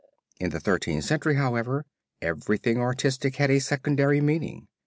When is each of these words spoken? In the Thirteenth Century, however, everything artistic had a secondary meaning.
In 0.39 0.49
the 0.49 0.59
Thirteenth 0.59 1.03
Century, 1.05 1.35
however, 1.35 1.85
everything 2.23 2.79
artistic 2.79 3.35
had 3.35 3.51
a 3.51 3.59
secondary 3.59 4.19
meaning. 4.19 4.67